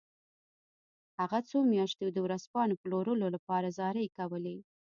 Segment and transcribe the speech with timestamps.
[1.19, 4.57] هغه څو میاشتې د ورځپاڼو پلورلو لپاره زارۍ کولې